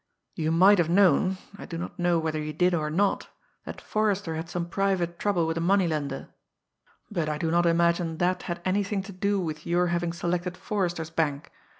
[0.33, 3.29] You might have known, I do not know whether you did or not,
[3.65, 6.29] that Forrester had some private trouble with a money lender,
[7.11, 11.11] but I do not imagine that had anything to do with your having selected Forrester's
[11.11, 11.51] bank.